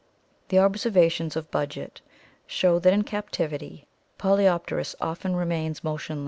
The 0.49 0.57
observations 0.57 1.35
of 1.35 1.51
Budgett 1.51 2.01
show 2.47 2.79
that 2.79 2.91
in 2.91 3.03
captivity 3.03 3.85
Polypterus 4.17 4.95
often 4.99 5.35
remains 5.35 5.83
motionless 5.83 6.07
for 6.07 6.11
a 6.11 6.15
Fio. 6.15 6.19